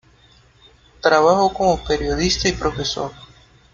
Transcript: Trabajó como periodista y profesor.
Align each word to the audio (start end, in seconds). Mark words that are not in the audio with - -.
Trabajó 0.99 1.53
como 1.53 1.77
periodista 1.83 2.47
y 2.49 2.53
profesor. 2.53 3.11